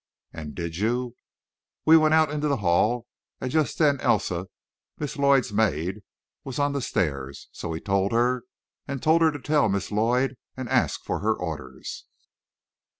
"And 0.33 0.55
did 0.55 0.77
you?" 0.77 1.13
"We 1.85 1.95
went 1.95 2.15
out 2.15 2.31
in 2.31 2.39
the 2.39 2.57
hall, 2.57 3.05
and 3.39 3.51
just 3.51 3.77
then 3.77 3.99
Elsa, 4.01 4.47
Miss 4.97 5.15
Lloyd's 5.15 5.53
maid, 5.53 5.97
was 6.43 6.57
on 6.57 6.73
the 6.73 6.81
stairs. 6.81 7.49
So 7.51 7.69
we 7.69 7.81
told 7.81 8.11
her, 8.11 8.41
and 8.87 9.03
told 9.03 9.21
her 9.21 9.31
to 9.31 9.37
tell 9.39 9.69
Miss 9.69 9.91
Lloyd, 9.91 10.37
and 10.57 10.67
ask 10.69 11.01
her 11.01 11.05
for 11.19 11.35
orders. 11.37 12.05